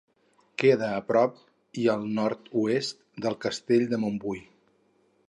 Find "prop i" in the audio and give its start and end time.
1.09-1.85